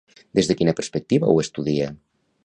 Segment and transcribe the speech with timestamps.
[0.37, 1.91] Des de quina perspectiva ho estudia?